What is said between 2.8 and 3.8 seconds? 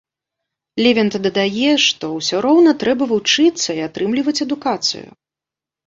трэба вучыцца